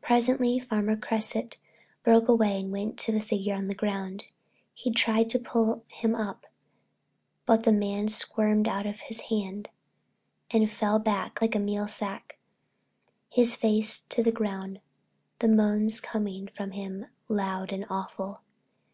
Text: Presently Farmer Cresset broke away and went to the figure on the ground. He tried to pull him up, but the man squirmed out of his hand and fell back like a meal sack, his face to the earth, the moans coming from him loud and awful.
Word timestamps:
Presently 0.00 0.58
Farmer 0.58 0.96
Cresset 0.96 1.58
broke 2.02 2.26
away 2.26 2.58
and 2.58 2.72
went 2.72 2.98
to 3.00 3.12
the 3.12 3.20
figure 3.20 3.54
on 3.54 3.66
the 3.68 3.74
ground. 3.74 4.24
He 4.72 4.90
tried 4.90 5.28
to 5.28 5.38
pull 5.38 5.84
him 5.88 6.14
up, 6.14 6.46
but 7.44 7.64
the 7.64 7.70
man 7.72 8.08
squirmed 8.08 8.66
out 8.66 8.86
of 8.86 9.00
his 9.00 9.20
hand 9.28 9.68
and 10.50 10.70
fell 10.70 10.98
back 10.98 11.42
like 11.42 11.54
a 11.54 11.58
meal 11.58 11.86
sack, 11.86 12.38
his 13.28 13.54
face 13.54 14.00
to 14.08 14.22
the 14.22 14.34
earth, 14.42 14.78
the 15.40 15.48
moans 15.48 16.00
coming 16.00 16.46
from 16.46 16.70
him 16.70 17.08
loud 17.28 17.74
and 17.74 17.84
awful. 17.90 18.40